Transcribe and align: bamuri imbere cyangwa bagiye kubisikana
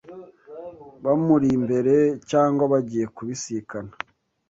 bamuri 1.03 1.47
imbere 1.57 1.95
cyangwa 2.29 2.63
bagiye 2.73 3.05
kubisikana 3.15 3.91